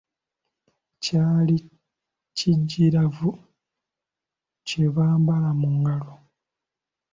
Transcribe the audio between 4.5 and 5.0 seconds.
kye